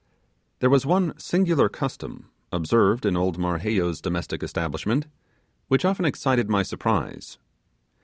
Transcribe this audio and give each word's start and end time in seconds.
There 0.61 0.69
was 0.71 0.83
one 0.83 1.13
singular 1.19 1.69
custom 1.69 2.31
observed 2.51 3.05
in 3.05 3.15
old 3.15 3.37
Marheyo's 3.37 4.01
domestic 4.01 4.41
establishment, 4.41 5.05
which 5.67 5.85
often 5.85 6.05
excited 6.05 6.49
my 6.49 6.63
surprise. 6.63 7.37